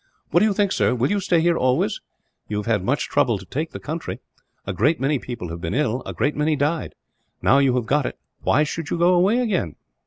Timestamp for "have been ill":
5.49-6.01